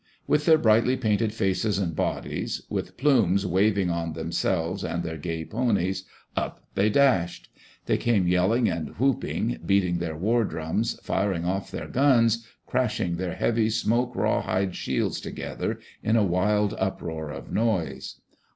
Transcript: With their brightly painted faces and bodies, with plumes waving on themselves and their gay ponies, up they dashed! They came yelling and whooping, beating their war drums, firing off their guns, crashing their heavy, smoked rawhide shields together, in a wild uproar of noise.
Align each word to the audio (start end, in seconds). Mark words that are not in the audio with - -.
With 0.25 0.45
their 0.47 0.57
brightly 0.57 0.97
painted 0.97 1.31
faces 1.31 1.77
and 1.77 1.95
bodies, 1.95 2.63
with 2.71 2.97
plumes 2.97 3.45
waving 3.45 3.91
on 3.91 4.13
themselves 4.13 4.83
and 4.83 5.03
their 5.03 5.15
gay 5.19 5.45
ponies, 5.45 6.05
up 6.35 6.65
they 6.73 6.89
dashed! 6.89 7.49
They 7.85 7.97
came 7.97 8.27
yelling 8.27 8.67
and 8.67 8.97
whooping, 8.97 9.59
beating 9.63 9.99
their 9.99 10.17
war 10.17 10.43
drums, 10.43 10.99
firing 11.03 11.45
off 11.45 11.69
their 11.69 11.87
guns, 11.87 12.47
crashing 12.65 13.17
their 13.17 13.35
heavy, 13.35 13.69
smoked 13.69 14.15
rawhide 14.15 14.75
shields 14.75 15.21
together, 15.21 15.79
in 16.01 16.15
a 16.15 16.25
wild 16.25 16.73
uproar 16.79 17.29
of 17.29 17.51
noise. 17.51 18.21